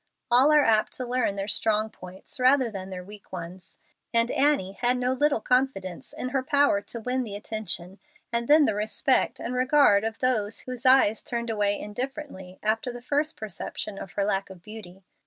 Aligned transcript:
All 0.31 0.51
are 0.51 0.65
apt 0.65 0.93
to 0.93 1.05
learn 1.05 1.35
their 1.35 1.47
strong 1.47 1.91
points 1.91 2.39
rather 2.39 2.71
than 2.71 2.89
their 2.89 3.03
weak 3.03 3.31
ones, 3.31 3.77
and 4.11 4.31
Annie 4.31 4.71
had 4.71 4.97
no 4.97 5.13
little 5.13 5.41
confidence 5.41 6.11
in 6.11 6.29
her 6.29 6.41
power 6.41 6.81
to 6.81 6.99
win 6.99 7.21
the 7.23 7.35
attention 7.35 7.99
and 8.31 8.47
then 8.47 8.65
the 8.65 8.73
respect 8.73 9.39
and 9.39 9.53
regard 9.53 10.03
of 10.03 10.17
those 10.17 10.61
whose 10.61 10.87
eyes 10.87 11.21
turned 11.21 11.51
away 11.51 11.79
indifferently 11.79 12.57
after 12.63 12.91
the 12.91 12.99
first 12.99 13.37
perception 13.37 13.99
of 13.99 14.13
her 14.13 14.25
lack 14.25 14.49
of 14.49 14.63
beauty. 14.63 15.03